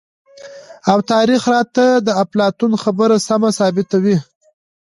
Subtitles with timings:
[0.91, 4.17] او تاريخ راته د اپلاتون خبره سمه ثابته وي،